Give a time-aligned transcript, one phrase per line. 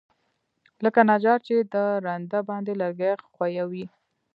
[0.83, 3.85] لکه نجار چې په رنده باندى لرګى ښويوي.